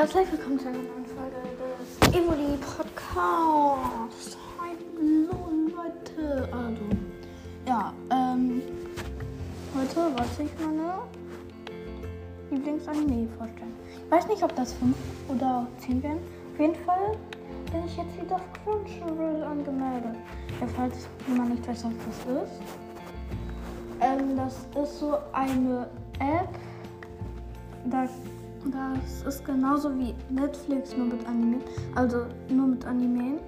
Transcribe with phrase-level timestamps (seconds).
[0.00, 1.36] Herzlich willkommen zu einer neuen Folge
[1.78, 4.38] des Evoli Podcast.
[4.58, 6.48] Hallo Leute.
[6.50, 6.82] Also,
[7.66, 8.62] ja, ähm,
[9.74, 11.00] heute wollte ich meine
[12.50, 13.76] Lieblingsanime vorstellen.
[14.06, 14.96] Ich weiß nicht, ob das 5
[15.28, 16.20] oder 10 werden.
[16.54, 17.18] Auf jeden Fall
[17.70, 20.16] bin ich jetzt wieder auf Crunchyroll angemeldet.
[20.62, 22.62] Ja, falls jemand nicht weiß, was das ist.
[24.00, 26.48] Ähm, das ist so eine App,
[27.84, 28.08] da
[28.66, 31.60] das ist genauso wie Netflix, nur mit Anime.
[31.94, 33.40] Also nur mit Anime.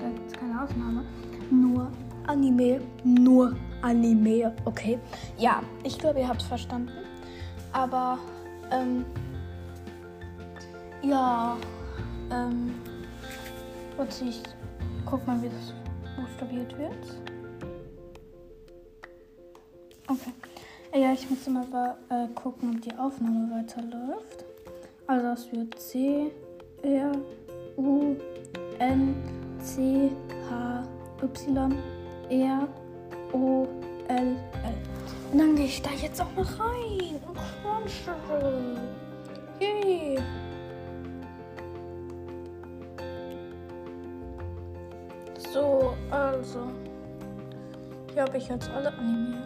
[0.00, 1.04] Da gibt es keine Ausnahme.
[1.50, 1.90] Nur
[2.26, 2.80] Anime.
[3.02, 4.54] Nur Anime.
[4.64, 4.98] Okay.
[5.38, 6.92] Ja, ich glaube, ihr habt es verstanden.
[7.72, 8.18] Aber,
[8.70, 9.04] ähm,
[11.02, 11.56] ja,
[12.30, 12.74] ähm,
[13.96, 14.42] warte, ich
[15.06, 15.74] guck mal, wie das
[16.16, 17.20] buchstabiert wird.
[20.08, 20.32] Okay.
[20.92, 24.44] Ja, ich muss immer äh, gucken, ob die Aufnahme weiterläuft.
[25.10, 26.30] Also das wird C,
[26.84, 27.10] R,
[27.76, 28.14] U,
[28.78, 29.16] N,
[29.58, 30.12] C,
[30.48, 30.84] H,
[31.20, 31.74] Y,
[32.28, 32.68] R,
[33.32, 33.66] O,
[34.06, 34.36] L, L.
[35.32, 37.20] Und dann gehe ich da jetzt auch noch rein.
[37.26, 38.78] Und Crunchyroll.
[39.58, 40.20] Yay.
[45.52, 46.68] So, also.
[48.12, 49.42] Hier habe ich jetzt alle Anime.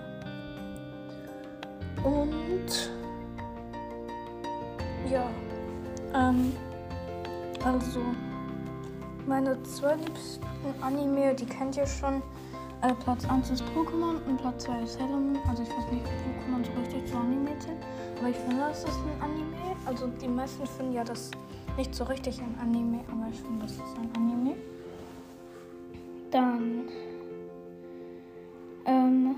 [2.04, 2.90] Und
[5.10, 5.26] ja.
[6.14, 6.52] Ähm,
[7.64, 8.00] also,
[9.26, 10.44] meine zwei liebsten
[10.80, 12.22] Anime, die kennt ihr schon.
[12.82, 15.20] Äh, Platz 1 ist Pokémon und Platz 2 ist Sailor.
[15.48, 17.78] Also ich weiß nicht, ob Pokémon so richtig zu Anime zählt.
[18.18, 19.76] Aber ich finde, das ist ein Anime.
[19.86, 21.30] Also die meisten finden ja das
[21.78, 24.54] nicht so richtig ein Anime, aber ich finde, das ist ein Anime.
[26.30, 26.88] Dann,
[28.84, 29.36] ähm,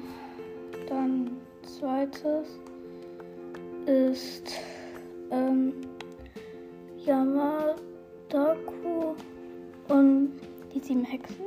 [0.88, 1.30] dann
[1.62, 2.58] zweites
[3.86, 4.45] ist
[9.88, 10.32] Und
[10.74, 11.46] die sieben Hexen.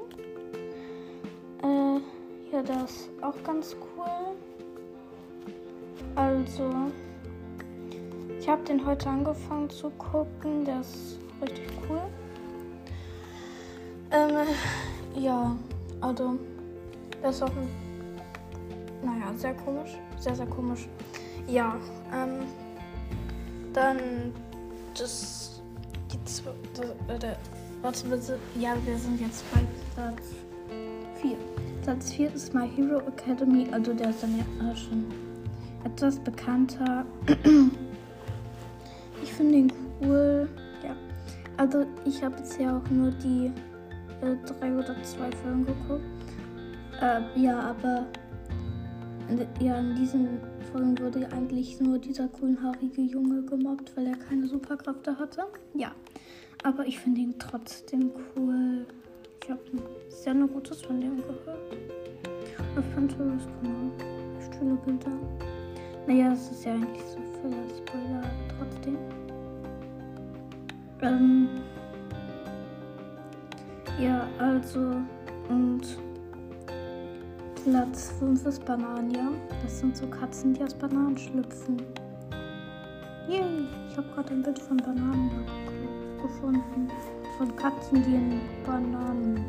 [1.61, 1.99] Äh,
[2.51, 4.35] ja, das ist auch ganz cool.
[6.15, 6.69] Also,
[8.39, 10.65] ich habe den heute angefangen zu gucken.
[10.65, 12.01] Der ist richtig cool.
[14.11, 14.47] Ähm,
[15.15, 15.55] ja,
[16.01, 16.39] also,
[17.21, 17.67] das ist auch ein,
[19.03, 19.97] naja, sehr komisch.
[20.17, 20.87] Sehr, sehr komisch.
[21.47, 21.75] Ja,
[22.13, 22.45] ähm,
[23.73, 24.33] dann
[24.97, 25.58] das.
[26.11, 26.51] Die zwei.
[27.07, 27.37] Warte,
[27.81, 28.39] warte bitte.
[28.59, 29.61] Ja, wir sind jetzt bei
[29.95, 30.23] Platz
[31.21, 31.37] 4.
[31.83, 33.67] Platz 4 ist My Hero Academy.
[33.71, 35.05] Also der ist dann ja schon
[35.83, 37.05] etwas bekannter.
[39.23, 40.49] ich finde ihn cool.
[40.83, 40.95] Ja.
[41.57, 43.51] Also ich habe bisher auch nur die
[44.21, 46.03] äh, drei oder zwei Folgen geguckt.
[47.01, 48.05] Äh, ja, aber
[49.59, 50.39] ja, in diesen
[50.71, 55.45] Folgen wurde eigentlich nur dieser grünhaarige Junge gemobbt, weil er keine Superkräfte hatte.
[55.73, 55.91] Ja,
[56.63, 58.85] aber ich finde ihn trotzdem cool.
[59.43, 59.61] Ich habe
[60.09, 61.77] sehr nur Gutes von dem gehört.
[62.77, 63.91] Auf Pinterest kommen
[64.59, 65.11] schöne Bilder.
[66.07, 68.23] Naja, es ist ja eigentlich so voller Spoiler,
[68.57, 68.97] trotzdem.
[71.01, 71.47] Ähm,
[73.99, 74.95] ja, also
[75.49, 75.81] und
[77.69, 79.29] Platz 5 ist Banania.
[79.61, 81.77] Das sind so Katzen, die aus Bananen schlüpfen.
[83.27, 83.67] Yay!
[83.91, 85.29] Ich habe gerade ein Bild von Bananen
[86.19, 86.89] gefunden.
[87.37, 89.45] Von Katzen, die in Bananen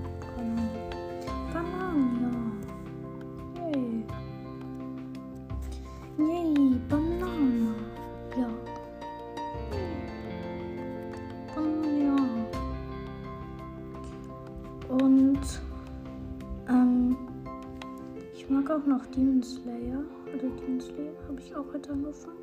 [19.01, 20.05] noch Demon Slayer.
[20.33, 22.37] Also Demon Slayer habe ich auch heute angefangen.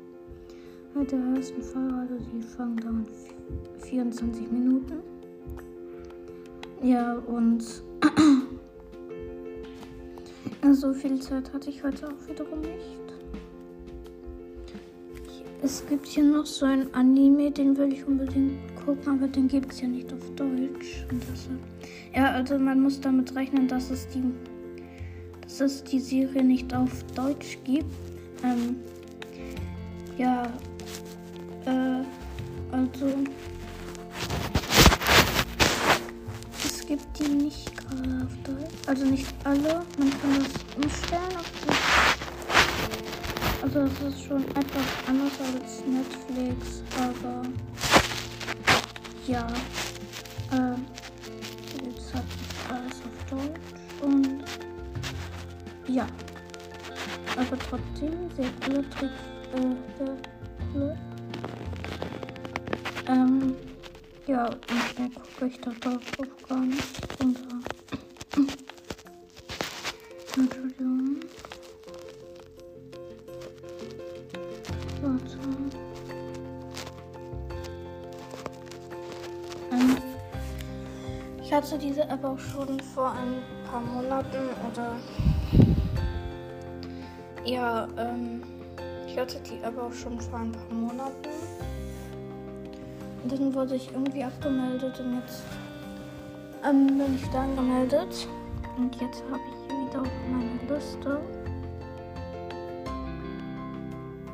[0.94, 3.06] Halt der ersten Folge, also die fangen dann
[3.78, 5.02] 24 Minuten.
[6.82, 7.64] Ja, und
[10.72, 12.98] so viel Zeit hatte ich heute auch wiederum nicht.
[15.60, 19.72] Es gibt hier noch so ein Anime, den will ich unbedingt gucken, aber den gibt
[19.72, 21.04] es ja nicht auf Deutsch.
[22.14, 24.22] Ja, also man muss damit rechnen, dass es die,
[25.58, 27.90] dass es die Serie nicht auf Deutsch gibt.
[28.44, 28.76] Ähm,
[30.16, 30.44] ja,
[31.66, 32.04] äh,
[32.70, 33.06] also
[36.64, 38.74] es gibt die nicht gerade auf Deutsch.
[38.86, 39.82] Also nicht alle.
[39.98, 41.72] Man kann das umstellen auf die.
[43.60, 47.42] Also es ist schon etwas anders als Netflix, aber
[49.26, 49.46] ja.
[50.52, 50.76] Äh,
[51.84, 52.24] jetzt hat
[52.70, 54.44] alles auf Deutsch und
[55.88, 56.06] ja.
[57.36, 59.12] Aber trotzdem sehr coole Tricks.
[59.54, 59.76] Äh,
[60.72, 60.98] coole.
[63.08, 63.54] Ähm,
[64.26, 67.40] Ja, und mehr gucke ich da drauf auch gar nicht runter.
[70.36, 71.16] Entschuldigung.
[75.00, 75.38] Warte.
[79.72, 79.96] Ähm,
[81.42, 84.96] ich hatte diese App auch schon vor ein paar Monaten oder
[87.44, 88.42] ja, ähm,
[89.06, 91.28] ich hatte die App auch schon vor ein paar Monaten.
[93.22, 95.42] Und dann wurde ich irgendwie abgemeldet und jetzt
[96.64, 98.28] ähm, bin ich da angemeldet.
[98.76, 101.20] Und jetzt habe ich hier wieder meine Liste.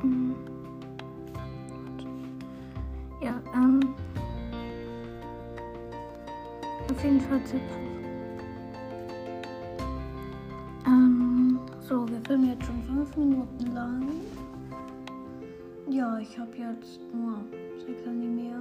[0.01, 0.35] Hm.
[3.21, 3.95] Ja, ähm.
[6.91, 7.59] Auf jeden Fall sehr
[12.35, 14.09] filmen jetzt schon fünf Minuten lang.
[15.89, 17.37] Ja, ich habe jetzt nur
[17.85, 18.59] sechs mehr.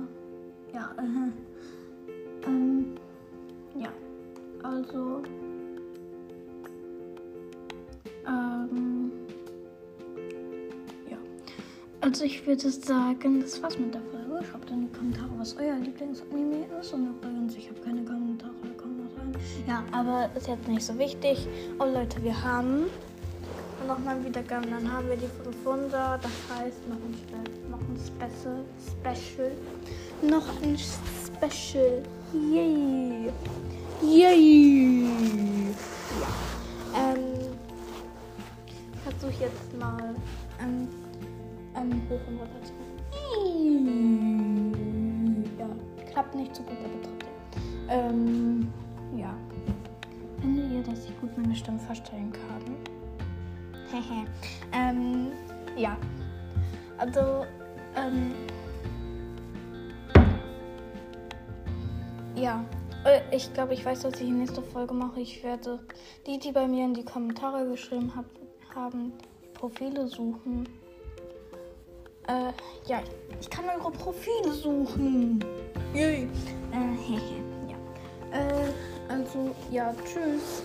[0.73, 2.97] Ja, äh, ähm,
[3.77, 3.89] ja,
[4.63, 5.23] also,
[8.29, 9.11] ähm,
[11.11, 11.17] ja.
[12.01, 14.45] Also ich würde sagen, das war's mit der Folge.
[14.45, 16.93] Schreibt in die Kommentare, was euer Lieblingsanime ist.
[16.93, 18.53] Und übrigens, ich habe keine Kommentare,
[19.19, 19.35] rein.
[19.67, 21.49] Ja, aber ist jetzt nicht so wichtig.
[21.81, 22.87] Oh Leute, wir haben
[23.87, 26.23] nochmal Wiedergaben, dann haben wir die 500.
[26.23, 27.15] Das heißt, noch ein,
[27.71, 28.65] noch ein Special,
[29.01, 29.53] Special.
[30.23, 32.03] Noch ein Special.
[32.33, 33.33] Yay.
[34.03, 35.05] Yay.
[36.21, 36.29] Ja.
[36.97, 37.25] Ähm,
[38.67, 40.15] ich versuche jetzt mal
[40.61, 40.89] ähm,
[41.77, 42.73] ähm, hoch und runter zu
[45.59, 45.69] Ja,
[46.13, 47.35] klappt nicht so gut, aber trotzdem.
[47.89, 48.73] Ähm,
[49.17, 49.35] ja.
[50.41, 52.94] Findet ihr, dass ich gut meine Stimme verstellen kann?
[54.73, 55.33] Ähm,
[55.77, 55.97] ja.
[56.99, 57.47] Also,
[57.97, 58.33] ähm,
[62.35, 62.65] ja.
[63.05, 65.21] Äh, ich glaube, ich weiß, was ich in nächster Folge mache.
[65.21, 65.79] Ich werde
[66.27, 68.25] die, die bei mir in die Kommentare geschrieben hab,
[68.75, 69.13] haben,
[69.53, 70.69] Profile suchen.
[72.27, 72.53] Äh,
[72.87, 73.03] ja,
[73.39, 75.45] ich kann eure Profile suchen.
[75.95, 76.29] Yay.
[76.73, 77.79] Äh, ja.
[78.33, 78.73] Äh,
[79.09, 80.63] also, ja, tschüss.